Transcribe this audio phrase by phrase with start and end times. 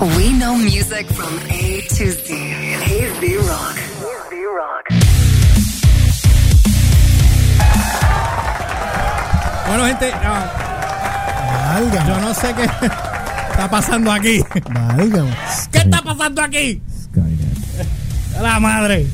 [0.00, 2.32] We know music from A to Z.
[2.84, 3.76] KSB Rock.
[9.68, 10.10] Bueno, gente,
[12.08, 14.40] yo no sé qué está pasando aquí.
[14.72, 15.30] Válgame.
[15.70, 16.80] ¿Qué está pasando aquí?
[18.40, 19.06] La madre.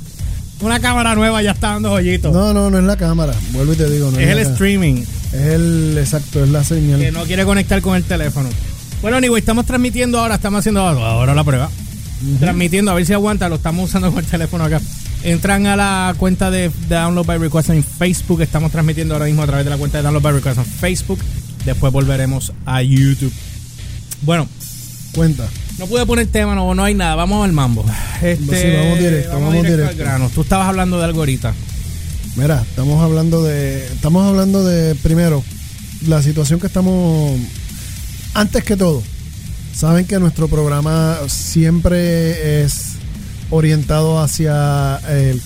[0.60, 2.32] Una cámara nueva ya está dando joyitos.
[2.32, 3.34] No, no, no es la cámara.
[3.50, 4.10] Vuelvo y te digo.
[4.10, 6.98] No es el la ca- streaming Es el, exacto, es la señal.
[7.00, 8.48] que no quiere conectar con el teléfono.
[9.02, 11.70] Bueno, anyway, estamos transmitiendo ahora, estamos haciendo ahora la prueba.
[12.40, 14.80] Transmitiendo, a ver si aguanta, lo estamos usando con el teléfono acá.
[15.22, 18.41] Entran a la cuenta de Download by Request en Facebook.
[18.42, 21.19] Estamos transmitiendo ahora mismo a través de la cuenta de Download by Request en Facebook.
[21.64, 23.32] Después volveremos a YouTube.
[24.22, 24.48] Bueno,
[25.14, 25.47] Cuenta.
[25.78, 27.14] no pude poner tema, no, no hay nada.
[27.16, 27.84] Vamos al mambo.
[28.22, 29.97] Este, Sí, vamos directo, vamos al directo.
[29.97, 30.30] grano.
[30.34, 31.55] Tú estabas hablando de algo ahorita.
[32.36, 33.86] Mira, estamos hablando de.
[33.86, 35.42] Estamos hablando de, primero,
[36.06, 37.38] la situación que estamos.
[38.36, 39.02] Antes que todo,
[39.74, 42.92] saben que nuestro programa siempre es
[43.50, 45.41] orientado hacia el,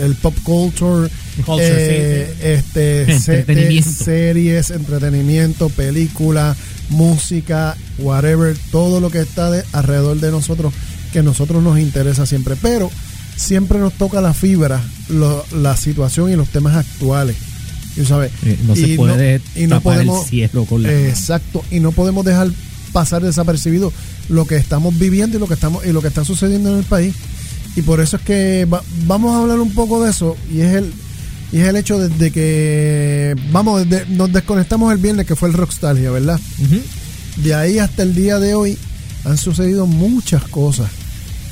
[0.00, 1.08] el, pop culture,
[1.44, 3.90] Culture, eh, sí, este Entretenimiento.
[4.04, 6.56] series, entretenimiento, película,
[6.88, 10.72] música, whatever, todo lo que está de- alrededor de nosotros
[11.12, 12.90] que a nosotros nos interesa siempre, pero
[13.36, 17.36] siempre nos toca la fibra, lo- la situación y los temas actuales.
[17.96, 21.00] Eh, no se Y puede y no tapar el podemos- cielo con la mano.
[21.06, 22.48] Exacto, y no podemos dejar
[22.92, 23.92] pasar desapercibido
[24.28, 26.84] lo que estamos viviendo y lo que estamos y lo que está sucediendo en el
[26.84, 27.14] país.
[27.76, 30.74] Y por eso es que va- vamos a hablar un poco de eso y es
[30.74, 30.92] el
[31.52, 35.48] y es el hecho de, de que vamos de- nos desconectamos el viernes que fue
[35.48, 36.40] el Rockstalgia, ¿verdad?
[37.36, 38.78] De ahí hasta el día de hoy
[39.24, 40.90] han sucedido muchas cosas.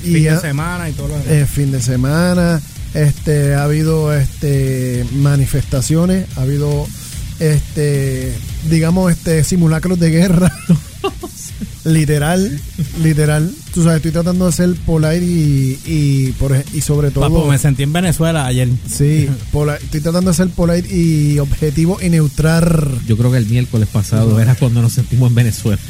[0.03, 1.31] Fin de ha- semana y todo lo demás.
[1.31, 2.61] eh, fin de semana,
[2.95, 6.87] este, ha habido este manifestaciones, ha habido
[7.39, 8.33] este,
[8.69, 10.53] digamos, este simulacros de guerra.
[11.85, 12.61] literal,
[13.03, 13.51] literal.
[13.73, 17.23] Tú sabes, estoy tratando de ser polite y, y, por, y sobre todo.
[17.25, 18.69] Papo, me sentí en Venezuela ayer.
[18.89, 22.99] Sí, pola- estoy tratando de ser polite y objetivo y neutral.
[23.07, 25.81] Yo creo que el miércoles pasado era cuando nos sentimos en Venezuela.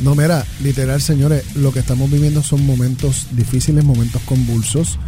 [0.00, 4.98] No, mira, literal, señores, lo que estamos viviendo son momentos difíciles, momentos convulsos.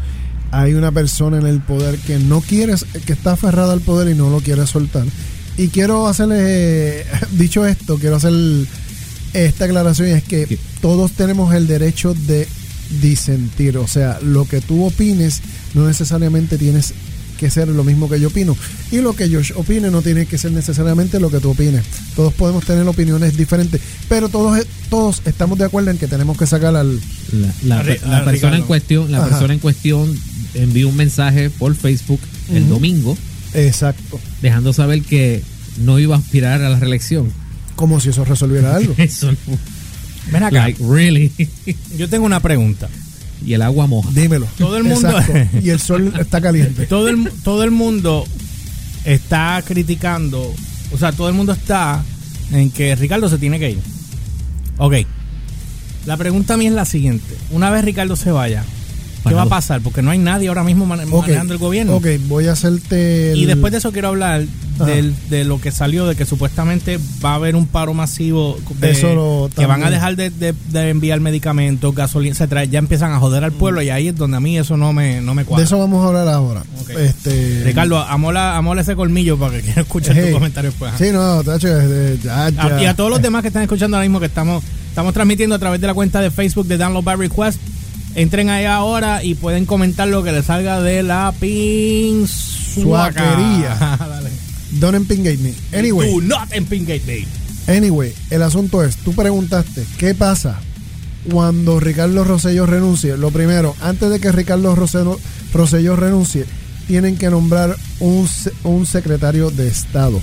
[0.52, 2.74] Hay una persona en el poder que no quiere,
[3.04, 5.04] que está aferrada al poder y no lo quiere soltar.
[5.58, 8.32] Y quiero hacerle, dicho esto, quiero hacer
[9.32, 12.46] esta aclaración y es que todos tenemos el derecho de
[13.02, 13.76] disentir.
[13.78, 15.42] O sea, lo que tú opines
[15.74, 16.94] no necesariamente tienes
[17.38, 18.56] que ser lo mismo que yo opino.
[18.90, 21.82] Y lo que yo opine no tiene que ser necesariamente lo que tú opines.
[22.14, 24.58] Todos podemos tener opiniones diferentes, pero todos,
[24.88, 26.98] todos estamos de acuerdo en que tenemos que sacar al...
[27.64, 29.28] La, la- persona en cuestión, la Ajá.
[29.28, 30.18] persona en cuestión
[30.54, 32.20] envió un mensaje por Facebook
[32.52, 33.16] el domingo
[33.54, 34.20] Exacto.
[34.42, 35.42] dejando saber que
[35.78, 37.30] no iba a aspirar a la reelección.
[37.74, 38.94] Como si eso resolviera algo.
[38.98, 39.36] Eso no.
[40.32, 41.30] Ven acá, Like, really.
[41.98, 42.88] yo tengo una pregunta.
[43.44, 44.10] y el agua moja.
[44.12, 44.46] Dímelo.
[44.58, 45.58] Todo el mundo- Exacto.
[45.62, 46.86] Y el sol está caliente.
[46.88, 48.24] Todo el, todo el mundo
[49.04, 50.52] está criticando,
[50.92, 52.02] o sea, todo el mundo está
[52.50, 53.78] en que Ricardo se tiene que ir.
[54.78, 54.94] Ok.
[56.06, 57.36] La pregunta a mí es la siguiente.
[57.50, 58.64] Una vez Ricardo se vaya,
[59.28, 59.80] ¿qué va a pasar?
[59.80, 61.94] Porque no hay nadie ahora mismo mane- manejando el gobierno.
[61.96, 63.32] Ok, voy a hacerte...
[63.32, 64.44] el- Y después de eso quiero hablar
[64.84, 68.90] del- de lo que salió, de que supuestamente va a haber un paro masivo, de-
[68.90, 72.64] Eso lo- que van a dejar de, de- de enviar medicamentos, gasolina, etcétera.
[72.64, 75.20] Ya empiezan a joder al pueblo y ahí es donde a mí eso no me,
[75.20, 75.60] no me cuadra.
[75.62, 76.62] De eso vamos a hablar ahora.
[76.96, 80.26] Este, Ricardo, amola, amola ese colmillo para que quiero escuchar hey.
[80.28, 80.92] tu comentario después.
[80.98, 81.68] Sí, no, tacho,
[82.22, 82.82] ya, A- ya.
[82.82, 85.58] y a todos los demás que están escuchando ahora mismo que estamos, estamos transmitiendo a
[85.58, 87.60] través de la cuenta de Facebook de Download by Request.
[88.16, 91.34] Entren ahí ahora y pueden comentar lo que les salga de la.
[93.98, 94.30] Dale.
[94.80, 95.52] Don't empingate me.
[95.78, 97.26] Anyway, Do not empingate me.
[97.76, 100.58] anyway, el asunto es, tú preguntaste, ¿qué pasa
[101.30, 103.18] cuando Ricardo Rosselló renuncie?
[103.18, 106.46] Lo primero, antes de que Ricardo Rosselló renuncie,
[106.86, 108.26] tienen que nombrar un,
[108.64, 110.22] un secretario de Estado.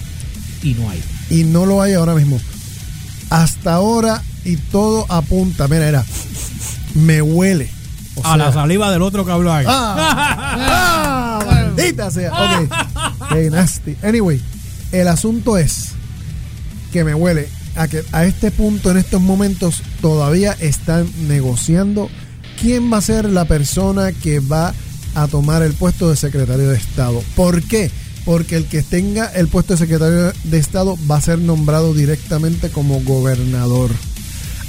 [0.64, 1.04] Y no hay.
[1.30, 2.40] Y no lo hay ahora mismo.
[3.30, 6.06] Hasta ahora y todo apunta, mira, era,
[6.96, 7.70] me huele.
[8.16, 9.66] O a la saliva del otro que habló ahí.
[9.68, 11.40] ¡Ah!
[11.40, 11.46] ¡Ah!
[11.46, 12.32] ¡Maldita sea!
[12.32, 13.30] Ok.
[13.30, 13.98] Qué nasty.
[14.04, 14.42] Anyway,
[14.92, 15.90] el asunto es
[16.92, 22.10] que me huele a que a este punto, en estos momentos, todavía están negociando
[22.62, 24.74] quién va a ser la persona que va
[25.16, 27.24] a tomar el puesto de secretario de Estado.
[27.36, 27.92] ¿Por qué?
[28.26, 32.70] Porque el que tenga el puesto de secretario de Estado va a ser nombrado directamente
[32.70, 33.92] como gobernador.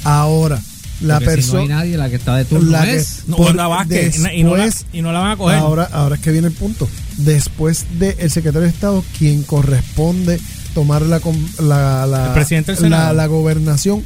[0.02, 0.60] Ahora,
[1.00, 1.62] la Porque si no persona...
[1.62, 3.22] hay nadie, la que está de turno La que- es.
[3.26, 5.58] No, por- Wanda Vázquez, y, no la, y no la van a coger.
[5.58, 6.88] Ahora, ahora es que viene el punto.
[7.18, 10.40] Después del secretario de Estado, quien corresponde
[10.74, 13.14] tomar la, com- la, la, El presidente del la, Senado.
[13.14, 14.04] la gobernación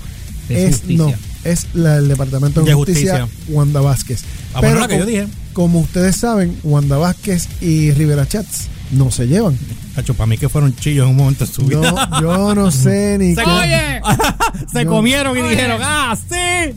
[0.48, 0.96] De es justicia.
[1.04, 1.14] no
[1.44, 3.54] es la del Departamento de, De Justicia, Justicia.
[3.54, 4.20] Wanda Vázquez.
[4.54, 5.26] Ah, bueno, la que yo dije.
[5.52, 9.56] como ustedes saben, Wanda Vázquez y Rivera Chats no se llevan.
[9.94, 11.90] Cacho, para mí que fueron chillos en un momento de su vida.
[11.90, 13.50] No, yo no sé ni Se, qué.
[13.50, 14.00] oye,
[14.72, 16.74] se Yo- comieron y dijeron, ah, sí.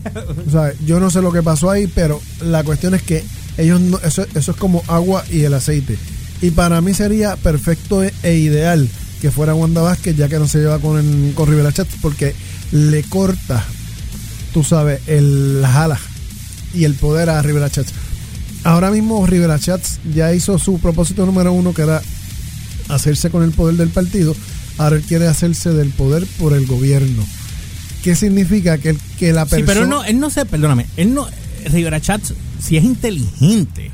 [0.47, 3.23] O sea, yo no sé lo que pasó ahí, pero la cuestión es que
[3.57, 5.97] ellos no- eso, eso es como agua y el aceite.
[6.41, 8.89] Y para mí sería perfecto e, e ideal
[9.21, 12.33] que fuera Wanda Vázquez, ya que no se lleva con, el- con Rivera Chats, porque
[12.71, 13.63] le corta,
[14.53, 15.99] tú sabes, el, las alas
[16.73, 17.93] y el poder a Rivera Chats.
[18.63, 22.01] Ahora mismo Rivera Chats ya hizo su propósito número uno, que era
[22.89, 24.35] hacerse con el poder del partido.
[24.77, 27.23] Ahora él quiere hacerse del poder por el gobierno.
[28.03, 28.77] ¿Qué significa?
[28.77, 29.65] Que, que la Sí, persona...
[29.67, 31.27] pero él no, él no se, perdóname, él no,
[31.71, 33.91] Rivera Chats, si es inteligente,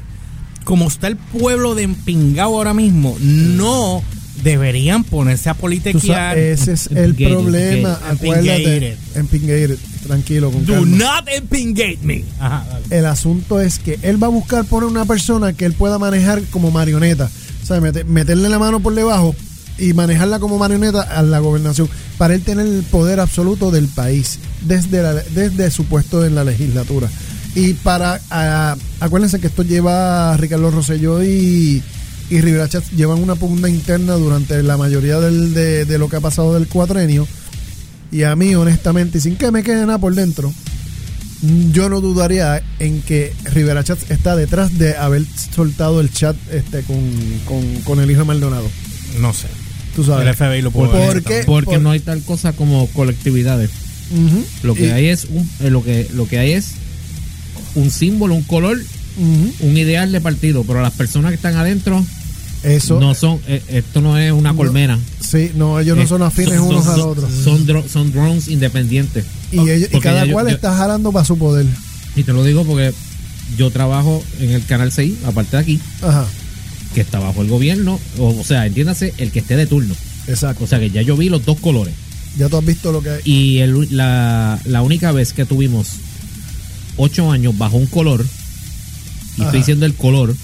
[0.63, 4.01] como está el pueblo de Empingao ahora mismo, no
[4.43, 6.35] deberían ponerse a politiquear.
[6.35, 7.99] sabes, ese es el problema.
[8.09, 8.97] Acuérdate.
[9.15, 9.77] Empingated.
[10.07, 10.97] Tranquilo, con Do calma.
[10.97, 12.23] not empingate me.
[12.39, 12.85] Ajá, dale.
[12.97, 16.41] El asunto es que él va a buscar poner una persona que él pueda manejar
[16.49, 17.29] como marioneta.
[17.63, 19.35] O sea, mete- meterle la mano por debajo
[19.77, 21.87] y manejarla como marioneta a la gobernación
[22.17, 26.43] para él tener el poder absoluto del país desde, la- desde su puesto en la
[26.43, 27.09] legislatura.
[27.55, 31.81] Y para, ah, acuérdense que esto lleva a Ricardo Rosselló y,
[32.29, 36.15] y Rivera Chats llevan una pugna interna durante la mayoría del- de, de lo que
[36.17, 37.27] ha pasado del cuatrenio.
[38.11, 40.53] Y a mí, honestamente, y sin que me quede nada por dentro,
[41.71, 45.23] yo no dudaría en que Rivera Chats está detrás de haber
[45.53, 46.97] soltado el chat este con,
[47.45, 48.69] con, con el hijo de Maldonado.
[49.19, 49.47] No sé.
[49.95, 50.27] Tú sabes.
[50.27, 51.23] El FBI lo puede ¿Por?
[51.45, 53.69] Porque por- no hay tal cosa como colectividades.
[54.63, 56.71] Lo que Y- hay es un, eh, lo que lo que hay es
[57.75, 58.79] un símbolo, un color,
[59.17, 62.05] un ideal de partido, pero las personas que están adentro
[62.63, 62.99] Eso.
[62.99, 64.57] no son eh, esto no es una No.
[64.57, 64.99] colmena.
[65.19, 67.31] Sí, no, ellos no Eh, son afines unos son- a los otros.
[67.43, 69.25] Son, dro- son drones independientes.
[69.51, 71.65] Y, ellos, y cada cual yo- está jalando para su poder.
[72.15, 72.93] Y te lo digo porque
[73.57, 76.25] yo trabajo en el canal 6, aparte de aquí, Ajá,
[76.95, 79.95] que está bajo el gobierno, o, o sea, entiéndase, el que esté de turno.
[80.27, 80.63] exacto.
[80.63, 81.93] O sea que ya yo vi los dos colores.
[82.37, 83.21] Ya tú has visto lo que hay.
[83.23, 85.87] Y el- la, la única vez que tuvimos
[86.97, 88.25] ocho años bajo un color,
[89.37, 89.45] y Ajá.
[89.45, 90.35] estoy diciendo el color,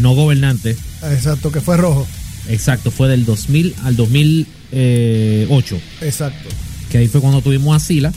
[0.00, 2.06] no gobernante, Exacto, que fue rojo.
[2.48, 6.48] exacto, fue del 2000 al 2008, Exacto.
[6.90, 8.12] que ahí fue cuando tuvimos a Sila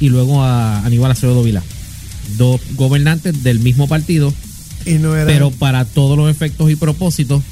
[0.00, 1.62] y luego a Aníbal Acevedo Vila.
[2.36, 4.32] Dos gobernantes del mismo partido,
[4.86, 7.42] Y no era, pero para todos los efectos y propósitos,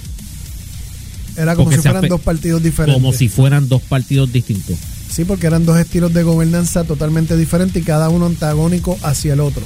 [1.36, 2.94] era como si fueran dos partidos diferentes.
[2.94, 4.76] como si fueran dos partidos distintos.
[5.10, 9.40] Sí, porque eran dos estilos de gobernanza totalmente diferentes y cada uno antagónico hacia el
[9.40, 9.62] otro.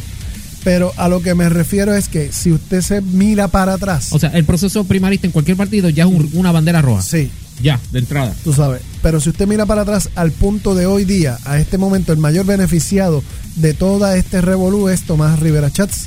[0.65, 4.19] Pero a lo que me refiero es que si usted se mira para atrás, O
[4.19, 7.03] sea, el proceso primarista en cualquier partido ya es un- una bandera roja.
[7.03, 7.31] sí,
[7.63, 8.35] Ya, de entrada.
[8.43, 8.81] tú sabes.
[9.03, 12.19] Pero si usted mira para atrás al punto de hoy día, a este momento, el
[12.19, 13.23] mayor beneficiado
[13.57, 16.07] de toda este revolú es Tomás Rivera Chats,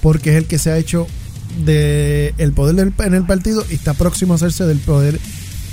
[0.00, 1.06] porque es el que se ha hecho
[1.64, 5.18] de el poder del- en el partido y está próximo a hacerse del poder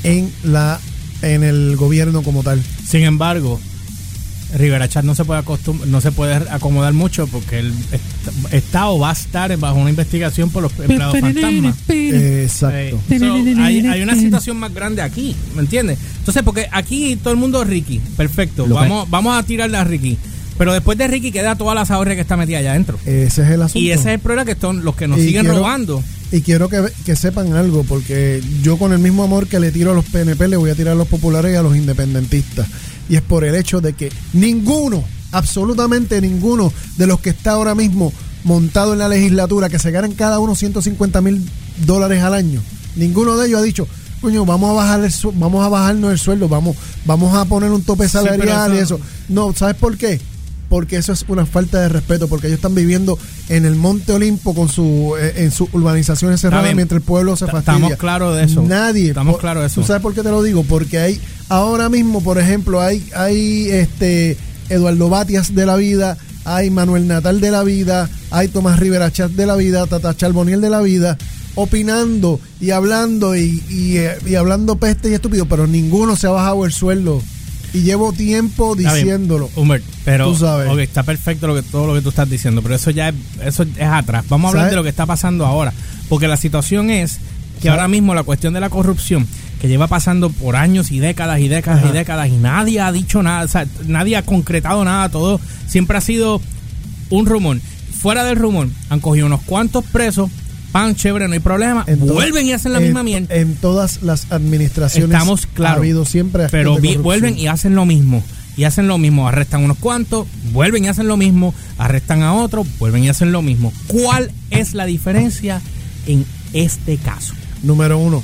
[0.03, 0.79] en la
[1.21, 2.61] en el gobierno como tal.
[2.85, 3.59] Sin embargo,
[4.55, 8.87] Rivera Chat no se puede acostum- no se puede acomodar mucho porque él está, está
[8.89, 11.75] o va a estar bajo una investigación por los empleados fantasmas.
[11.89, 12.99] Exacto.
[13.09, 13.33] Eh, so,
[13.63, 15.97] hay, hay una situación más grande aquí, ¿me entiendes?
[16.19, 19.77] Entonces, porque aquí todo el mundo es Ricky, perfecto, Lo que- vamos, vamos a tirarle
[19.77, 20.17] a Ricky.
[20.57, 22.99] Pero después de Ricky queda toda la zahorra que está metida allá adentro.
[23.07, 23.79] Ese es el asunto.
[23.79, 26.03] Y ese es el problema que son los que nos Y siguen quiero- robando.
[26.33, 29.91] Y quiero que, que sepan algo, porque yo con el mismo amor que le tiro
[29.91, 32.67] a los PNP, le voy a tirar a los populares y a los independentistas.
[33.07, 37.75] Y es por el hecho de que ninguno, absolutamente ninguno de los que está ahora
[37.75, 38.11] mismo
[38.45, 41.47] montado en la legislatura, que se ganan cada uno 150 mil
[41.85, 42.63] dólares al año,
[42.95, 43.87] ninguno de ellos ha dicho,
[44.19, 46.75] coño, vamos a bajar el vamos a bajarnos el sueldo, vamos,
[47.05, 48.99] vamos a poner un tope Sí, salarial y eso.
[49.29, 50.19] No, ¿sabes por qué?
[50.73, 54.55] Porque eso es una falta de respeto, porque ellos están viviendo en el Monte Olimpo
[54.55, 57.73] con su eh, en sus urbanizaciones cerradas mientras el pueblo se fastidia.
[57.75, 58.63] estamos claros de eso.
[58.63, 59.09] Nadie.
[59.09, 59.81] Estamos claros de eso.
[59.81, 60.63] ¿Tú sabes por qué te lo digo?
[60.63, 64.35] Porque hay ahora mismo, por ejemplo, hay hay este
[64.67, 69.29] Eduardo Batias de la vida, hay Manuel Natal de la vida, hay Tomás Rivera Chat
[69.29, 71.19] de la vida, Tata Charboniel de la vida
[71.53, 76.31] opinando y hablando y, y, eh, y hablando peste y estúpido, pero ninguno se ha
[76.31, 77.21] bajado el sueldo.
[77.73, 79.49] Y llevo tiempo diciéndolo.
[79.55, 80.69] Humbert, pero Tú sabes.
[80.71, 83.15] ok, está perfecto lo que, todo lo que tú estás diciendo, pero eso ya es,
[83.43, 84.25] eso es atrás.
[84.29, 84.71] Vamos a hablar ¿Sabes?
[84.71, 85.73] de lo que está pasando ahora.
[86.07, 87.13] Porque la situación es
[87.57, 87.71] que ¿Sabes?
[87.71, 89.27] ahora mismo la cuestión de la corrupción,
[89.59, 91.89] que lleva pasando por años y décadas y décadas Ajá.
[91.89, 95.97] y décadas, y nadie ha dicho nada, o sea, nadie ha concretado nada, todo siempre
[95.97, 96.41] ha sido
[97.09, 97.57] un rumor.
[98.01, 100.29] Fuera del rumor, han cogido unos cuantos presos,
[100.73, 103.33] pan, chévere, no hay problema, En vuelven y hacen la en- misma mierda.
[103.33, 105.77] En todas las administraciones Estamos claros.
[105.77, 108.21] ha habido siempre Pero vi- vuelven y hacen lo mismo.
[108.57, 112.67] y hacen lo mismo, arrestan unos cuantos, vuelven y hacen lo mismo, arrestan a otros,
[112.79, 113.71] vuelven y hacen lo mismo.
[113.87, 115.61] ¿Cuál es la diferencia
[116.07, 117.33] en este caso?
[117.63, 118.21] Número uno,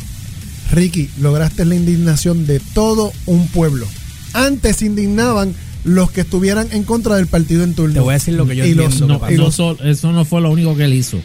[0.72, 3.88] Ricky, lograste la indignación de todo un pueblo.
[4.34, 5.53] Antes indignaban
[5.84, 7.94] los que estuvieran en contra del partido en turno.
[7.94, 9.20] Te voy a decir lo que yo Y los- entiendo.
[9.20, 11.20] No, que no eso no fue lo único que él hizo.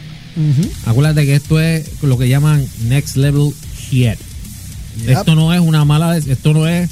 [0.85, 3.53] Acuérdate que esto es lo que llaman next level
[3.89, 4.17] shit.
[4.97, 5.09] Yep.
[5.09, 6.89] Esto no es una mala, esto no es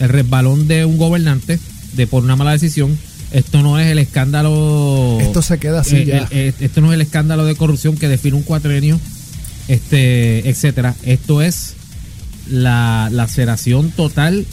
[0.00, 1.58] el resbalón de un gobernante
[1.94, 2.98] de por una mala decisión.
[3.32, 5.18] Esto no es el escándalo.
[5.20, 6.28] Esto se queda así eh, ya.
[6.30, 9.00] eh, esto no es el escándalo de corrupción que define un cuatrenio,
[9.68, 10.94] este, etcétera.
[11.02, 11.74] Esto es
[12.48, 14.46] la laceración total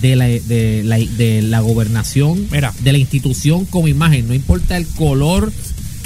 [0.00, 2.72] de la, de la, de la gobernación, Mira.
[2.82, 4.28] de la institución como imagen.
[4.28, 5.52] No importa el color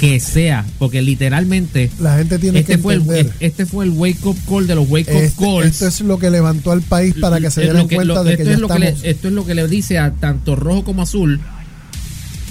[0.03, 4.25] que sea, porque literalmente La gente tiene este que fue, el, este fue el wake
[4.25, 5.65] up call de los wake up Este- calls.
[5.65, 8.35] esto es lo que levantó al país para que se dieran que- cuenta lo- de
[8.37, 9.05] que ya es lo que le- estamos.
[9.05, 11.39] esto es lo que le dice a tanto rojo como azul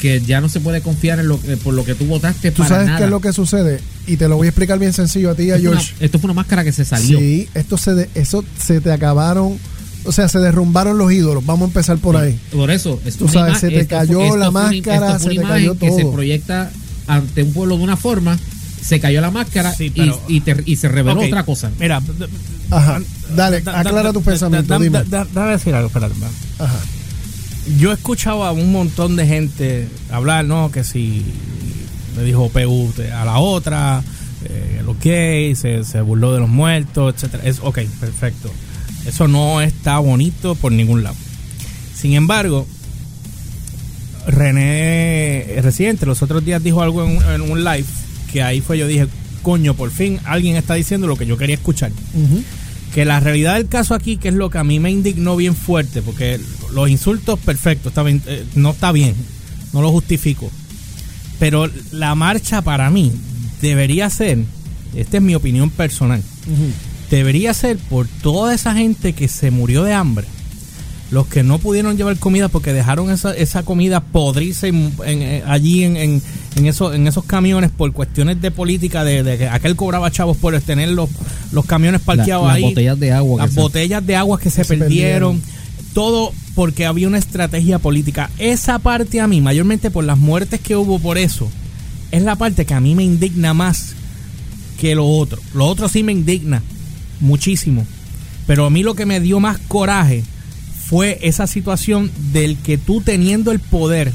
[0.00, 2.58] que ya no se puede confiar en lo que, por lo que tú votaste Tú
[2.62, 2.98] para sabes nada.
[2.98, 5.44] qué es lo que sucede y te lo voy a explicar bien sencillo a ti
[5.44, 5.94] y a una, George.
[6.00, 7.18] esto fue una máscara que se salió.
[7.18, 9.58] Sí, esto se de- eso se te acabaron,
[10.04, 11.46] o sea, se derrumbaron los ídolos.
[11.46, 12.36] Vamos a empezar por ahí.
[12.50, 15.46] Por eso, esto Tú sabes, se te cayó esto la máscara, esto fue se te
[15.46, 16.12] cayó imagen que se todo.
[16.12, 16.72] proyecta
[17.06, 18.38] ante un pueblo de una forma,
[18.80, 21.70] se cayó la máscara Sí, y- pero- y, te- y se reveló otra cosa.
[21.78, 22.00] Mira,
[22.70, 23.00] Ajá.
[23.36, 24.98] Dale, da- aclara da- tu da- pensamiento, da- dime.
[25.04, 26.14] da- da- Dame decir algo, espérate.
[26.14, 26.36] espérate.
[26.58, 26.78] Ajá.
[27.78, 30.70] Yo he escuchado a un montón de gente hablar, ¿no?
[30.72, 31.24] Que si
[32.16, 34.02] le dijo PU a la otra,
[34.44, 37.44] eh, lo que se, se burló de los muertos, etcétera.
[37.44, 38.50] Es ok, perfecto.
[39.06, 41.16] Eso no está bonito por ningún lado.
[41.94, 42.66] Sin embargo,
[44.26, 47.84] René Residente los otros días dijo algo en, un- en un live
[48.32, 49.06] que ahí fue yo dije,
[49.42, 51.90] coño, por fin alguien está diciendo lo que yo quería escuchar
[52.94, 55.54] que la realidad del caso aquí, que es lo que a mí me indignó bien
[55.56, 56.38] fuerte, porque
[56.74, 59.14] los insultos, perfecto, está bien, eh, no está bien,
[59.72, 60.50] no lo justifico.
[61.38, 63.10] Pero la marcha para mí
[63.62, 64.40] debería ser,
[64.94, 66.22] esta es mi opinión personal,
[67.10, 70.26] debería ser por toda esa gente que se murió de hambre,
[71.12, 75.42] los que no pudieron llevar comida porque dejaron esa, esa comida podrirse en- en- eh,
[75.46, 76.22] allí en, en,
[76.56, 80.38] en, esos, en esos camiones por cuestiones de política, de, de que aquel cobraba chavos
[80.38, 81.10] por tener los,
[81.52, 83.36] los camiones La- parqueados las ahí botellas de agua.
[83.42, 85.92] que las se- botellas de agua que se, se perdieron, perdieron.
[85.92, 88.30] todo porque había una estrategia política.
[88.38, 91.48] Esa parte a mí, mayormente por las muertes que hubo por eso,
[92.10, 93.94] es la parte que a mí me indigna más
[94.80, 95.38] que lo otro.
[95.54, 96.62] Lo otro sí me indigna
[97.20, 97.86] muchísimo,
[98.46, 100.24] pero a mí lo que me dio más coraje
[100.92, 104.12] fue esa situación del que tú teniendo el poder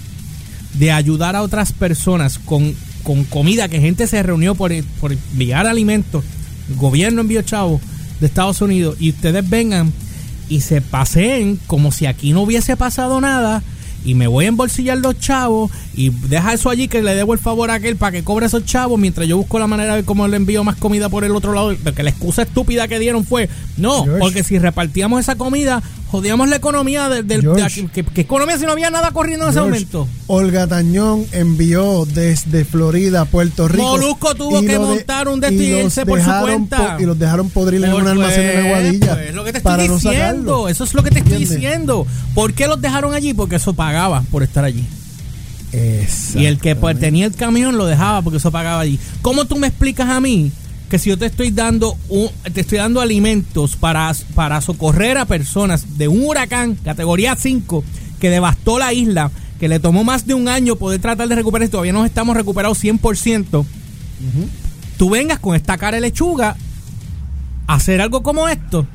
[0.75, 5.65] de ayudar a otras personas con, con comida, que gente se reunió por, por enviar
[5.65, 6.23] alimentos,
[6.69, 7.81] el gobierno envió chavos
[8.19, 9.91] de Estados Unidos y ustedes vengan
[10.49, 13.63] y se paseen como si aquí no hubiese pasado nada
[14.05, 17.39] y me voy a embolsillar los chavos y deja eso allí que le debo el
[17.39, 20.27] favor a aquel para que cobre esos chavos mientras yo busco la manera de cómo
[20.27, 21.75] le envío más comida por el otro lado.
[21.83, 26.55] Porque la excusa estúpida que dieron fue, no, porque si repartíamos esa comida, jodíamos la
[26.55, 27.27] economía del...
[27.27, 27.89] del- de.
[27.93, 30.07] ¿Qué, qué economía si no había nada corriendo en ese momento?
[30.27, 33.83] Olga Tañón envió desde Florida a Puerto Rico.
[33.83, 36.95] Molusco tuvo que de- montar un de irse por su cuenta.
[36.97, 39.13] po- y los dejaron podrir en un almacén en pues, Aguadilla.
[39.15, 40.11] pues, es lo que te estoy no diciendo.
[40.19, 40.69] sacarlo.
[40.69, 41.59] Eso es lo que te estoy ¿Entiendes?
[41.61, 42.07] diciendo.
[42.33, 43.33] ¿Por qué los dejaron allí?
[43.33, 44.85] Porque eso pagaba por estar allí.
[46.35, 48.99] Y el que pues, tenía el camión lo dejaba porque eso pagaba allí.
[49.21, 50.51] ¿Cómo tú me explicas a mí
[50.89, 55.25] que si yo te estoy dando un- te estoy dando alimentos para, para socorrer a
[55.25, 57.83] personas de un huracán categoría 5
[58.19, 61.67] que devastó la isla, que le tomó más de un año poder tratar de recuperar
[61.67, 63.65] y todavía no estamos recuperados 100%,
[64.97, 66.55] tú vengas con esta cara de lechuga
[67.67, 68.87] a hacer algo como esto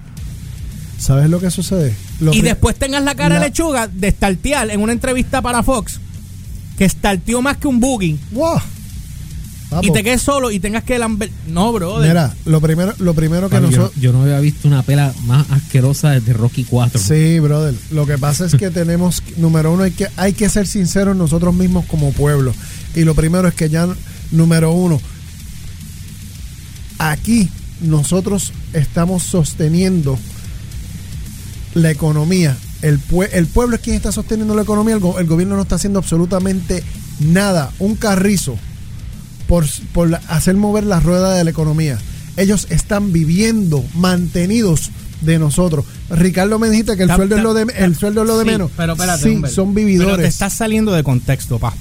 [0.99, 1.95] ¿Sabes lo que sucede?
[2.33, 6.01] Y después tengas la cara la- de lechuga de estartear en una entrevista para Fox
[6.79, 8.61] que estarteó más que un boogie ¡Wow!
[9.73, 11.31] Papo, y te quedes solo y tengas que lamber.
[11.49, 11.99] No, bro.
[11.99, 13.93] Mira, lo primero, lo primero que yo, nosotros.
[14.01, 17.01] yo no había visto una pela más asquerosa desde Rocky 4.
[17.01, 17.75] Sí, brother.
[17.91, 21.55] Lo que pasa es que tenemos, número uno, hay que, hay que ser sinceros nosotros
[21.55, 22.55] mismos como pueblo.
[22.95, 23.89] Y lo primero es que ya,
[24.31, 25.01] número uno,
[26.99, 27.49] aquí
[27.81, 30.19] nosotros estamos sosteniendo
[31.75, 32.57] la economía.
[32.83, 35.63] El, pue- el pueblo es quien está sosteniendo la economía, el, go- el gobierno no
[35.63, 36.83] está haciendo absolutamente
[37.21, 37.71] nada.
[37.79, 38.57] Un carrizo
[39.93, 41.99] por, hacer mover la rueda de la economía.
[42.37, 44.91] Ellos están viviendo, mantenidos
[45.21, 45.85] de nosotros.
[46.11, 48.45] Ricardo me dijiste que el Ta- sueldo es lo de, el sueldo es lo de
[48.45, 48.71] Sí, menos.
[48.77, 49.55] Pero espérate, sí, Humberto.
[49.55, 50.27] son Pero te vividores.
[50.29, 51.75] estás saliendo de contexto, pa.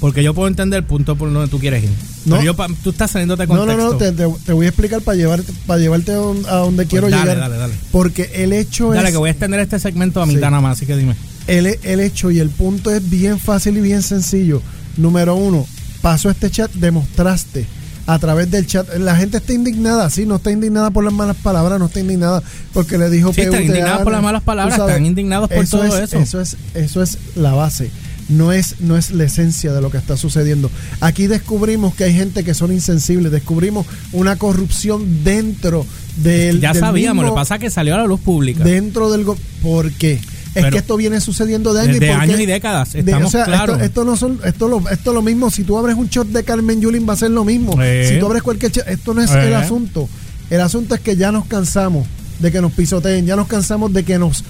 [0.00, 1.90] Porque yo puedo entender el punto por donde tú quieres ir.
[2.24, 2.36] No.
[2.36, 3.76] Pero yo, pa- tú estás saliendo de No, contexto.
[3.84, 6.54] no, no, te, te- te voy a explicar para llevarte, para llevarte a don- a
[6.56, 7.50] donde quiero Pues dale, llegar.
[7.50, 7.74] dale, dale.
[7.92, 9.12] Porque el hecho Dale, es.
[9.12, 10.34] que voy a extender este segmento a Sí.
[10.34, 11.14] mitad nada más, así que dime.
[11.46, 14.60] El, el hecho y el punto es bien fácil y bien sencillo.
[14.96, 15.66] Número uno,
[16.02, 17.66] pasó este chat, demostraste
[18.06, 18.86] a través del chat.
[18.96, 22.42] La gente está indignada, sí, no está indignada por las malas palabras, no está indignada
[22.72, 25.84] porque le dijo Sí, que están indignados por las malas palabras, están indignados por todo
[25.96, 26.18] es, eso.
[26.18, 27.90] Eso es, eso es la base.
[28.28, 30.70] No es, no es la esencia de lo que está sucediendo.
[31.00, 35.84] Aquí descubrimos que hay gente que son insensibles, descubrimos una corrupción dentro
[36.16, 36.60] del.
[36.60, 38.64] ya del sabíamos, mismo- lo que pasa es que salió a la luz pública.
[38.64, 39.26] dentro del
[39.62, 40.20] ¿por qué?
[40.54, 43.30] Es que esto viene sucediendo de años Desde y porque- años y décadas, de- o
[43.30, 43.44] sea.
[43.44, 46.28] Esto, esto no son esto lo, esto es lo mismo si tú abres un shot
[46.28, 47.74] de Carmen Yulín va a ser lo mismo.
[47.82, 48.06] Eh.
[48.08, 49.46] Si tú abres cualquier shot, esto no es Eh.
[49.48, 50.08] el asunto.
[50.50, 52.06] El asunto es que ya nos cansamos
[52.38, 54.44] de que nos pisoteen, ya nos cansamos de que nos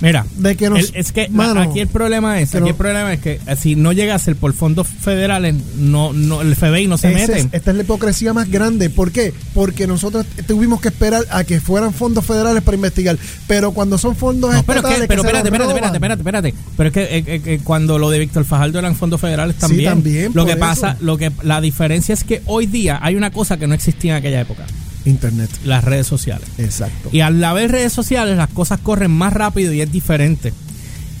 [0.00, 2.74] Mira, de que nos- el- es que mano, aquí el problema es, que aquí el
[2.74, 6.54] problema es que eh, si no llega a ser por fondos federales, no, no, el
[6.56, 7.38] FBI no se mete.
[7.40, 8.88] es- esta es la hipocresía más grande.
[8.90, 9.34] ¿Por qué?
[9.52, 13.18] Porque nosotros tuvimos que esperar a que fueran fondos federales para investigar.
[13.46, 16.54] Pero cuando son fondos No, pero, estatales que, pero que espérate, espérate, espérate, espérate, espérate.
[16.76, 17.02] Pero es que,
[17.34, 19.90] eh, eh, cuando lo de Víctor Fajardo eran fondos federales Sí, también.
[19.90, 23.58] también, lo que pasa, lo que la diferencia es que hoy día hay una cosa
[23.58, 24.64] que no existía en aquella época,
[25.04, 25.50] Internet.
[25.64, 26.46] las redes sociales.
[26.58, 27.08] Exacto.
[27.12, 30.52] Y al haber redes sociales, las cosas corren más rápido y es diferente.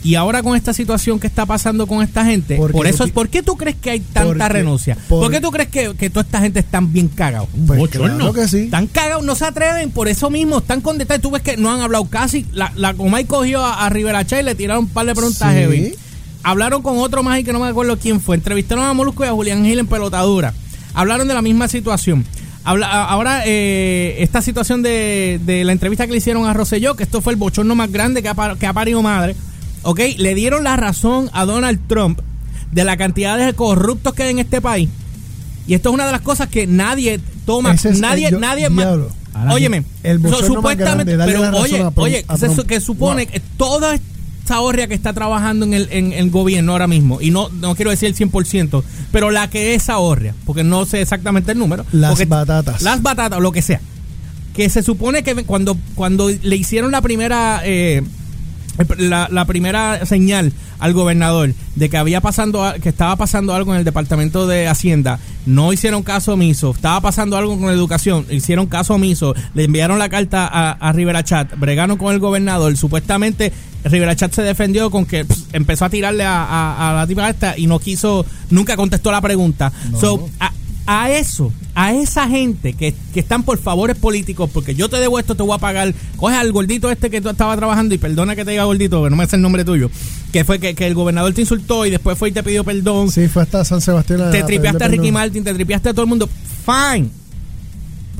[0.02, 3.28] Y ahora con esta situación que está pasando con esta gente, Porque por eso ¿por
[3.28, 4.96] qué tú crees que hay tanta Porque- renuncia?
[5.10, 7.48] por- ¿Por qué tú crees que, que toda esta gente están bien cagados?
[7.66, 8.60] Pues claro que sí.
[8.60, 11.20] Están cagados, no se atreven, por eso mismo, están con detalles.
[11.20, 12.46] Tú ves que no han hablado casi.
[12.54, 15.52] La, la Comay cogió a, a Rivera Chay y le tiraron un par de preguntas
[15.52, 15.58] Sí.
[15.58, 15.94] heavy.
[16.42, 18.36] Hablaron con otro más y que no me acuerdo quién fue.
[18.36, 20.54] Entrevistaron a Molusco y a Julián Gil en pelotadura.
[20.94, 22.24] Hablaron de la misma situación.
[22.62, 27.02] Habla, ahora, eh, esta situación de, de la entrevista que le hicieron a Rosselló, que
[27.04, 29.34] esto fue el bochorno más grande que ha, par- que ha parido madre.
[29.82, 30.00] ¿Ok?
[30.18, 32.20] Le dieron la razón a Donald Trump
[32.70, 34.90] de la cantidad de corruptos que hay en este país.
[35.66, 38.40] Y esto es una de las cosas que nadie toma, Ese es nadie, el yo-
[38.40, 38.84] nadie más.
[38.84, 39.10] diablo.
[39.50, 43.32] Óyeme, el so- más supuestamente, grande, pero oye, a Trump- oye, a que supone Wow.
[43.32, 43.98] que toda
[44.50, 47.76] esta horria que está trabajando en el, en el gobierno ahora mismo, y no, no
[47.76, 51.86] quiero decir el 100%, pero la que es ahorria, porque no sé exactamente el número.
[51.92, 52.82] Las porque- batatas.
[52.82, 53.80] Las batatas, lo que sea.
[54.52, 57.60] Que se supone que cuando, cuando le hicieron la primera...
[57.64, 58.02] eh,
[58.98, 63.78] la, la primera señal al gobernador de que había pasando que estaba pasando algo en
[63.80, 68.66] el departamento de hacienda no hicieron caso omiso estaba pasando algo con la educación hicieron
[68.66, 73.52] caso omiso le enviaron la carta a, a Rivera Chat bregaron con el gobernador supuestamente
[73.84, 77.28] Rivera Chat se defendió con que pss, empezó a tirarle a, a- a la tipa
[77.30, 79.72] esta y no quiso nunca contestó la pregunta.
[79.98, 80.28] So,
[80.92, 85.20] a eso, a esa gente que, que están por favores políticos, porque yo te debo
[85.20, 85.94] esto, te voy a pagar.
[86.16, 89.10] Coge al gordito este que tú estabas trabajando, y perdona que te diga gordito, que
[89.10, 89.88] no me sé el nombre tuyo,
[90.32, 93.08] que fue que, que el gobernador te insultó y después fue y te pidió perdón.
[93.08, 94.32] Sí, fue hasta San Sebastián.
[94.32, 95.14] te tripeaste a Ricky perdón.
[95.14, 96.28] Martin, te tripeaste a todo el mundo.
[96.66, 97.08] Fine.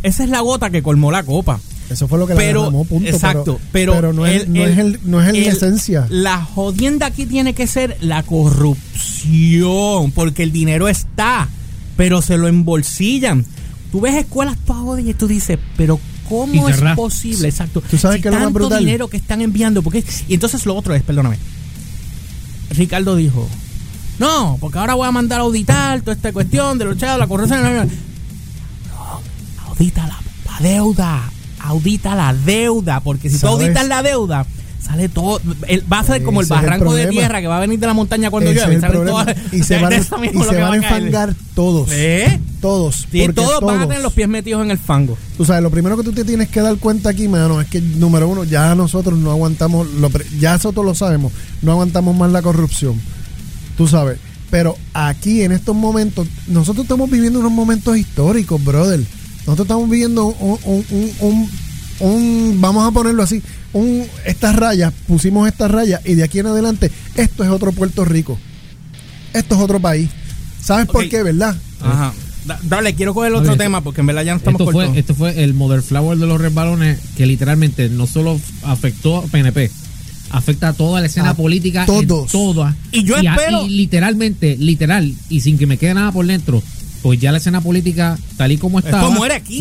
[0.04, 1.58] Esa es la gota que colmó la copa.
[1.90, 3.08] Eso fue lo que Pero, la punto.
[3.08, 6.06] exacto, pero, no, es, el- no, es el, no es el- esencia.
[6.08, 11.48] La jodienda aquí tiene que ser la corrupción, porque el dinero está,
[12.00, 13.44] pero se lo embolsillan.
[13.92, 17.48] Tú ves escuelas todas y tú dices, pero ¿cómo es posible?
[17.48, 17.82] Exacto.
[17.82, 18.78] Tú sabes Si que lo tanto brutal.
[18.78, 21.36] dinero que están enviando, porque y entonces lo otro es, perdóname.
[22.70, 23.46] Ricardo dijo,
[24.18, 27.60] no, porque ahora voy a mandar a auditar toda esta cuestión de luchar la corrupción.
[27.62, 29.20] No,
[29.68, 33.64] audita la, la deuda, audita la deuda, porque si tú ¿Sabes?
[33.66, 34.46] auditas la deuda,
[34.90, 37.10] sale todo, el- va a ser como el Ese es el barranco de problema.
[37.20, 38.72] tierra que va a venir de la montaña cuando Ese llueve.
[38.72, 39.24] es el salen problema.
[39.24, 40.80] todas- y se de- van, a- eso mismo y lo se que van a va
[40.82, 41.02] caer.
[41.02, 41.88] enfangar todos.
[41.92, 42.40] ¿Eh?
[42.60, 43.06] Todos.
[43.10, 45.16] Sí, porque todos, van a tener los pies metidos en el fango.
[45.36, 47.80] Tú sabes, lo primero que tú te tienes que dar cuenta aquí, mano, es que,
[47.80, 52.30] número uno, ya nosotros no aguantamos, lo pre- ya nosotros lo sabemos, no aguantamos más
[52.32, 53.00] la corrupción.
[53.76, 54.18] Tú sabes.
[54.50, 58.98] Pero aquí, en estos momentos, nosotros estamos viviendo unos momentos históricos, brother.
[59.46, 61.50] Nosotros estamos viviendo un, un- un- un-
[62.00, 66.46] un- vamos a ponerlo así, un, estas rayas, pusimos estas rayas y de aquí en
[66.46, 68.38] adelante, esto es otro Puerto Rico.
[69.32, 70.08] Esto es otro país.
[70.60, 71.56] ¿Sabes por qué, verdad?
[71.80, 72.12] Ajá.
[72.46, 74.90] Da- dale, quiero coger otro tema porque en verdad ya no estamos Esto cortos.
[74.90, 79.22] fue, esto fue el Mother Flower de los resbalones que literalmente no solo afectó a
[79.26, 79.70] PNP,
[80.30, 81.84] afecta a toda la escena A política.
[81.86, 82.24] todos.
[82.24, 82.76] En toda.
[82.92, 86.62] Y yo espero- y literalmente, literal, y sin que me quede nada por dentro,
[87.02, 89.00] pues ya la escena política, tal y como está.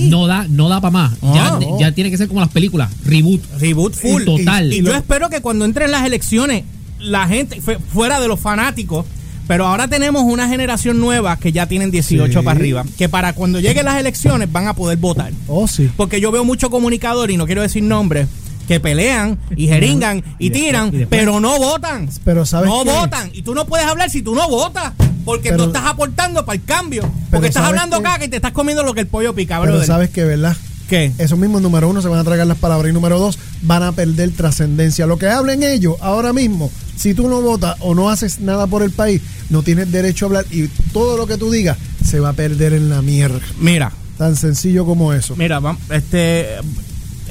[0.09, 1.11] No da, no da para más.
[1.21, 1.59] ya, Ah.
[1.79, 3.41] ya tiene que ser como las películas, reboot.
[3.59, 4.23] Reboot full.
[4.25, 4.73] Total.
[4.73, 6.63] Y, y yo espero que cuando entren las elecciones,
[6.99, 9.05] la gente, fue- fuera de los fanáticos,
[9.47, 12.45] pero ahora tenemos una generación nueva que ya tienen 18 Sí.
[12.45, 15.31] para arriba, que para cuando lleguen las elecciones van a poder votar.
[15.47, 15.89] Oh, sí.
[15.97, 18.27] Porque yo veo mucho comunicador, y no quiero decir nombres,
[18.69, 22.07] que pelean y jeringan y, Y después- tiran, y después- pero no votan.
[22.23, 22.91] Pero ¿sabes No qué?
[22.91, 23.31] votan.
[23.33, 24.93] Y tú no puedes hablar si tú no votas.
[25.25, 27.01] Porque Pero- tú estás aportando para el cambio.
[27.31, 29.71] Porque estás ¿sabes hablando caca y te estás comiendo lo que el pollo pica, Pero
[29.71, 29.87] brother.
[29.87, 30.55] sabes que, ¿verdad?
[30.87, 31.11] ¿Qué?
[31.17, 32.91] Esos mismos, número uno, se van a tragar las palabras.
[32.91, 35.07] Y número dos, van a perder trascendencia.
[35.07, 38.83] Lo que hablen ellos ahora mismo, si tú no votas o no haces nada por
[38.83, 40.45] el país, no tienes derecho a hablar.
[40.51, 41.75] Y todo lo que tú digas
[42.07, 43.39] se va a perder en la mierda.
[43.59, 45.35] Mira, Tan sencillo como eso.
[45.37, 45.59] mira,
[45.91, 46.47] este,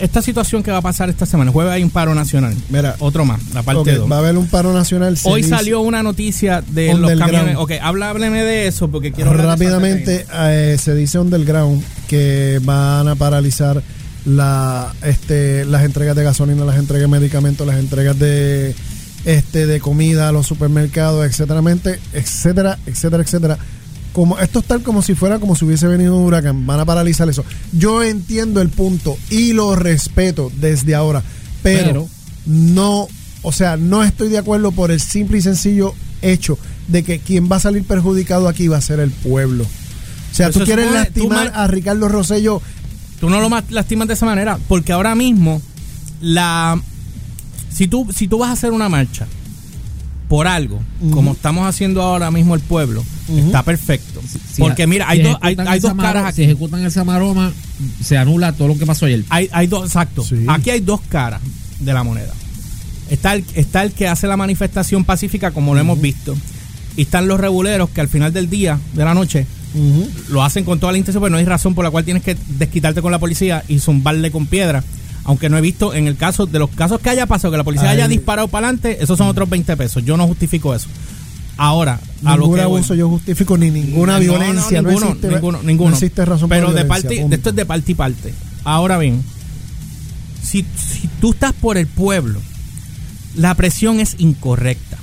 [0.00, 2.54] esta situación que va a pasar esta semana, el jueves hay un paro nacional.
[2.68, 2.96] Mira.
[2.98, 4.10] Otro más, la parte Ok, 2.
[4.12, 5.16] va a haber un paro nacional.
[5.24, 7.56] Hoy salió una noticia de los camiones.
[7.56, 13.14] Ok, habla- hábleme de eso porque quiero Rápidamente eh, se dice underground que van a
[13.14, 13.82] paralizar
[14.24, 18.74] la, este, las entregas de gasolina, las entregas de medicamentos, las entregas de
[19.24, 21.60] este de comida a los supermercados, etcétera,
[22.12, 23.58] etcétera, etcétera, etcétera.
[24.12, 26.66] Como, esto es tal como si fuera como si hubiese venido un huracán.
[26.66, 27.44] Van a paralizar eso.
[27.72, 31.22] Yo entiendo el punto y lo respeto desde ahora.
[31.62, 32.08] Pero, Pero-
[32.46, 33.06] no,
[33.42, 37.48] o sea, no estoy de acuerdo por el simple y sencillo hecho de que quien
[37.50, 39.64] va a salir perjudicado aquí va a ser el pueblo.
[39.64, 42.60] O sea, tú quieres supone- lastimar tú a Ricardo Rosello.
[43.20, 45.60] Tú no lo ma- lastimas de esa manera, porque ahora mismo
[46.20, 46.80] la
[47.70, 49.26] si tú si tú vas a hacer una marcha
[50.28, 53.02] por algo, como estamos haciendo ahora mismo el pueblo,
[53.34, 54.20] está perfecto.
[54.52, 56.50] Si- porque si mira, hay, dos hay, dos caras Si aquí.
[56.50, 57.52] ejecutan esa maroma,
[58.02, 59.24] se anula todo lo que pasó ayer.
[59.30, 60.22] Hay, hay dos, exacto.
[60.22, 60.44] Sí.
[60.46, 61.40] Aquí hay dos caras
[61.80, 62.34] de la moneda.
[63.10, 66.36] Está el, está el que hace la manifestación pacífica, como lo hemos visto.
[66.96, 69.46] Y están los reguleros que al final del día, de la noche,
[70.28, 72.36] lo hacen con toda la intención, pero no hay razón por la cual tienes que
[72.58, 74.84] desquitarte con la policía y zumbarle con piedra.
[75.28, 77.64] Aunque no he visto en el caso de los casos que haya pasado, que la
[77.64, 77.96] policía Ay.
[77.98, 80.02] haya disparado para adelante, esos son otros 20 pesos.
[80.04, 80.88] Yo no justifico eso.
[81.58, 84.80] Ahora, a lo que voy- abuso yo justifico ni ninguna no, violencia.
[84.80, 85.94] No, No, ninguno, existe, ninguno, no ninguno.
[85.94, 87.36] existe razón Pero de parte, punto.
[87.36, 88.34] esto es de parte y parte.
[88.64, 89.22] Ahora bien,
[90.42, 92.40] si, si tú estás por el pueblo,
[93.36, 94.96] la presión es incorrecta.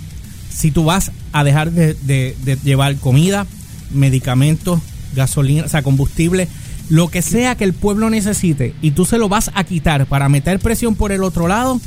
[0.49, 3.45] Si tú vas a dejar de, de- de llevar comida,
[3.91, 4.79] medicamentos,
[5.15, 6.47] gasolina, o sea, combustible,
[6.89, 10.29] lo que sea que el pueblo necesite, y tú se lo vas a quitar para
[10.29, 11.79] meter presión por el otro lado,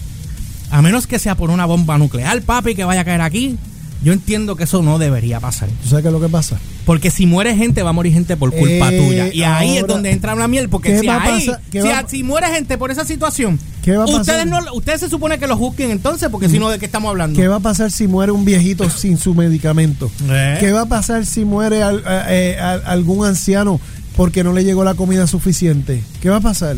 [0.70, 3.56] a menos que sea por una bomba nuclear, papi, que vaya a caer aquí,
[4.02, 5.68] yo entiendo que eso no debería pasar.
[5.82, 6.58] ¿Tú sabes qué es lo que pasa?
[6.84, 9.34] Porque si muere gente, va a morir gente por culpa Eh, tuya.
[9.34, 10.68] Y ahí es donde entra la miel.
[10.68, 14.20] Porque ¿qué si ahí, si, a- muere gente por esa situación, ¿Qué va a pasar?
[14.20, 17.10] ustedes no ustedes se supone que lo juzguen entonces, porque si no, ¿de qué estamos
[17.10, 17.38] hablando?
[17.38, 20.10] ¿Qué va a pasar si muere un viejito sin su medicamento?
[20.30, 20.56] Eh.
[20.60, 23.80] ¿Qué va a pasar si muere al- eh, al- algún anciano
[24.18, 26.02] porque no le llegó la comida suficiente?
[26.20, 26.76] ¿Qué va a pasar?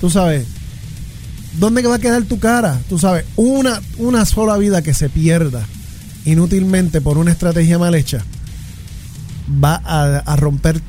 [0.00, 0.48] Tú sabes.
[1.60, 2.80] ¿Dónde va a quedar tu cara?
[2.88, 5.64] Tú sabes, una, una sola vida que se pierda
[6.24, 8.24] inútilmente por una estrategia mal hecha
[9.62, 10.80] va a, romper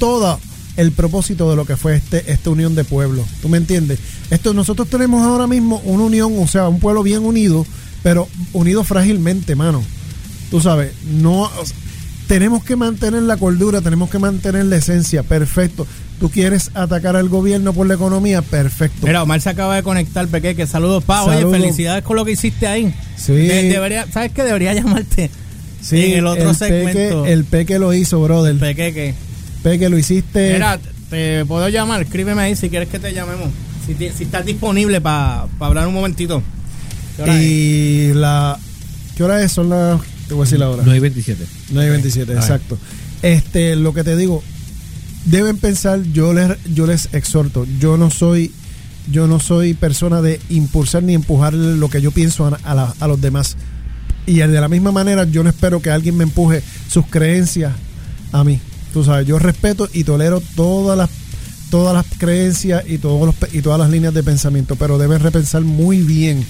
[0.00, 0.40] todo
[0.76, 3.28] el propósito de lo que fue este esta unión de pueblos.
[3.40, 4.00] ¿Tú me entiendes?
[4.30, 7.64] Esto nosotros tenemos ahora mismo una unión, o sea, un pueblo bien unido,
[8.02, 9.80] pero unido frágilmente, mano.
[10.50, 11.48] Tú sabes, no
[12.30, 15.84] tenemos que mantener la cordura, tenemos que mantener la esencia, perfecto.
[16.20, 19.04] Tú quieres atacar al gobierno por la economía, perfecto.
[19.04, 21.24] Mira, Omar se acaba de conectar, Peque, saludos, pa.
[21.24, 21.58] Oye, Saludos.
[21.58, 22.94] felicidades con lo que hiciste ahí.
[23.16, 23.32] Sí.
[23.32, 24.44] De- debería, ¿Sabes qué?
[24.44, 25.28] Debería llamarte
[25.80, 26.54] sí, en el otro Peque,
[26.94, 27.26] segmento.
[27.26, 28.56] el Peque lo hizo, brother.
[28.58, 29.14] Peque, que...
[29.64, 30.52] Peque lo hiciste.
[30.52, 30.78] Mira,
[31.10, 33.48] te puedo llamar, escríbeme ahí si quieres que te llamemos.
[33.84, 36.44] Si, si estás disponible para hablar un momentito.
[37.16, 38.56] ¿Qué y la
[39.16, 39.50] ¿Qué hora es?
[39.50, 40.82] Son las te voy a decir la hora.
[40.84, 41.44] 9 y 27.
[41.72, 42.42] 9 y 27, A ver.
[42.42, 42.78] exacto.
[43.22, 44.42] Este, lo que te digo,
[45.24, 48.52] deben pensar, yo les, yo les exhorto, yo no soy,
[49.10, 52.94] yo no soy persona de impulsar ni empujar lo que yo pienso a, a la-
[53.00, 53.56] a los demás.
[54.26, 57.72] Y de la misma manera, yo no espero que alguien me empuje sus creencias
[58.32, 58.60] a mí.
[58.92, 61.10] Tú sabes, yo respeto y tolero todas las
[61.70, 65.62] todas las creencias y todos los, y todas las líneas de pensamiento, pero deben repensar
[65.62, 66.44] muy bien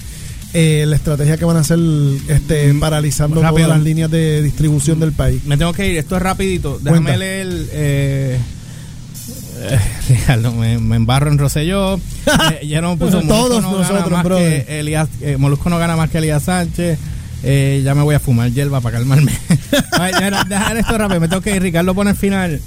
[0.53, 1.79] eh, la estrategia que van a hacer
[2.27, 3.67] este, Mm, paralizando rápido.
[3.67, 5.43] todas las líneas de distribución del país.
[5.45, 6.77] Me tengo que ir, esto es rapidito.
[6.81, 7.17] Déjame Cuenta.
[7.17, 7.47] leer.
[7.71, 8.37] Eh,
[9.61, 11.99] eh, Ricardo, me, me embarro en Rosselló.
[12.61, 16.43] Eh, ya no puso Todos no nosotros, que Elías, Molusco no gana más que Elías
[16.43, 16.97] Sánchez.
[17.43, 19.31] Eh, ya me voy a fumar hierba para calmarme.
[19.93, 21.61] Ay, mira, dejar esto rápido, me tengo que ir.
[21.61, 22.61] Ricardo pone el final.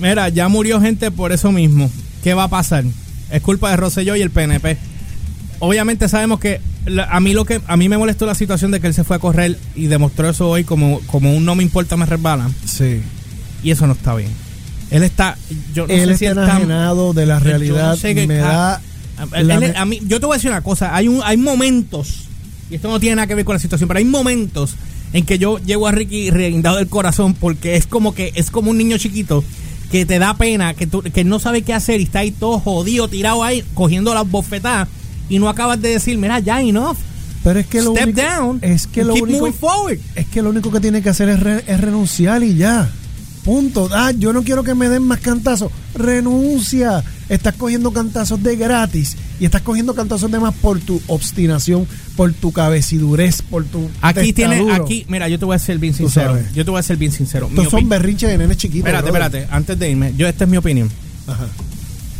[0.00, 1.90] Mira, ya murió gente por eso mismo.
[2.24, 2.84] ¿Qué va a pasar?
[3.30, 4.76] Es culpa de Rosselló y el PNP.
[5.64, 8.80] Obviamente sabemos que la- a mí lo que a mí me molestó la situación de
[8.80, 11.62] que él se fue a correr y demostró eso hoy como, como un no me
[11.62, 13.00] importa me resbala Sí.
[13.62, 14.30] y eso no está bien.
[14.90, 15.38] Él está
[15.72, 17.96] yo no él sé si está está- enajenado de la yo no realidad.
[17.96, 18.74] sé qué me da.
[18.74, 18.80] a,
[19.38, 21.20] él- la él- me- a mí, yo te voy a decir una cosa, hay un
[21.22, 22.24] hay momentos
[22.68, 24.74] y esto no tiene nada que ver con la situación, pero hay momentos
[25.12, 28.70] en que yo llego a Ricky reguindado del corazón porque es como que es como
[28.72, 29.44] un niño chiquito
[29.92, 32.58] que te da pena, que, tú, que no sabe qué hacer y está ahí todo
[32.58, 34.88] jodido, tirado ahí, cogiendo las bofetadas
[35.28, 36.96] y no acabas de decir, mira, ya enough.
[37.44, 38.58] pero es que lo Step único, down.
[38.62, 39.98] es que and lo keep único, forward.
[40.14, 42.90] es que lo único que tiene que hacer es, re- es renunciar y ya.
[43.44, 43.88] Punto.
[43.92, 45.72] Ah, yo no quiero que me den más cantazos.
[45.94, 47.02] Renuncia.
[47.28, 52.32] Estás cogiendo cantazos de gratis y estás cogiendo cantazos de más por tu obstinación, por
[52.34, 53.88] tu cabecidurez, por tu.
[54.02, 54.84] Aquí tiene, testaduro.
[54.84, 56.38] aquí, mira, yo te voy a ser bien sincero.
[56.54, 57.48] Yo te voy a ser bien sincero.
[57.48, 58.86] Mi Estos son berrinches de nenes chiquitos.
[58.86, 59.24] Espérate, brother.
[59.40, 60.90] espérate, antes de irme, yo esta es mi opinión.
[61.26, 61.46] Ajá.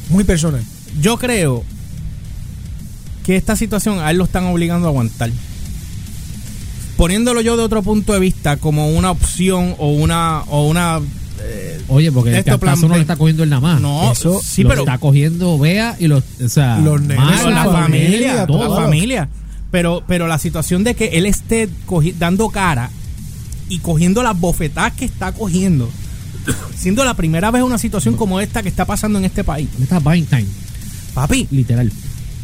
[0.09, 0.62] Muy personal.
[1.01, 1.62] Yo creo
[3.25, 5.31] que esta situación a él lo están obligando a aguantar.
[6.97, 11.01] Poniéndolo yo de otro punto de vista como una opción o una o una
[11.41, 13.81] eh, Oye, porque el Esto plan no lo está cogiendo el nada más.
[13.81, 17.65] no, eso sí, lo pero está cogiendo Bea y los, o sea, Los nenes, la
[17.65, 19.29] familia, familia, la familia.
[19.71, 22.91] Pero, pero la situación de que él esté cogi- dando cara
[23.71, 25.89] y cogiendo las bofetadas que está cogiendo,
[26.77, 29.69] siendo la primera vez una situación como esta que está pasando en este país.
[29.81, 30.47] Está buying time,
[31.15, 31.91] Papi, literal.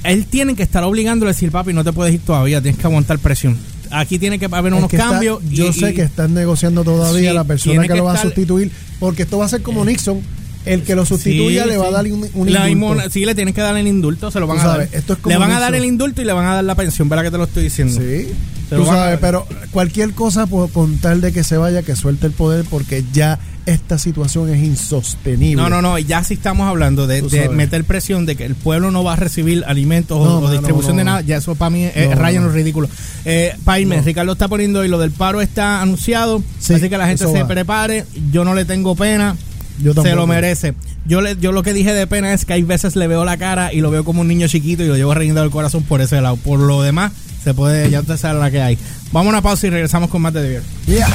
[0.04, 2.86] Él tiene que estar obligándole a decir, papi, no te puedes ir todavía, tienes que
[2.86, 3.56] aguantar presión.
[3.90, 5.40] Aquí tiene que haber unos que está- cambios.
[5.50, 8.14] y- yo sé y- que están negociando todavía Sí, la persona que, que lo va
[8.14, 10.20] a sustituir, porque esto va a ser como Nixon.
[10.66, 13.08] El que lo sustituya Sí, le va a dar un, un La indulto.
[13.10, 14.98] sí, le tienes que dar el indulto, se lo van a sabes, dar.
[15.00, 16.74] esto es como le van a dar el indulto y le van a dar la
[16.74, 17.98] pensión, ¿verdad que te lo estoy diciendo?
[17.98, 18.28] Sí,
[18.68, 22.32] tú sabes, pero cualquier cosa por, con tal de que se vaya, que suelte el
[22.32, 25.56] poder, porque ya esta situación es insostenible.
[25.62, 29.04] No, no, no, ya sí estamos hablando de, meter presión de que el pueblo no
[29.04, 30.98] va a recibir alimentos o- No, o, mano, distribución no.
[30.98, 32.46] de nada, ya eso para mí es no.
[32.46, 32.88] lo ridículo.
[33.24, 34.02] Eh, No.
[34.02, 37.42] Ricardo está poniendo y lo del paro está anunciado, Sí, así que la gente se
[37.42, 37.48] va.
[37.48, 39.36] prepare, yo no le tengo pena,
[39.82, 40.74] Yo se lo merece.
[41.06, 43.36] Yo, le, yo lo que dije de pena es que hay veces le veo la
[43.36, 46.00] cara y lo veo como un niño chiquito y lo llevo riendo del corazón por
[46.00, 46.36] ese lado.
[46.36, 48.78] Por lo demás, se puede, ya usted sabe la que hay.
[49.12, 50.62] Vamos a una pausa y regresamos con más de Divier.
[50.86, 51.08] Yeah.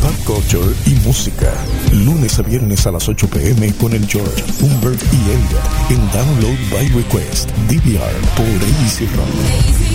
[0.00, 1.52] Pop culture y música.
[1.92, 6.58] Lunes a viernes a las 8 pm con el George, Humbert y Elliot en Download
[6.70, 7.50] by Request.
[7.68, 8.46] DVR por
[8.84, 9.89] Easy Rock.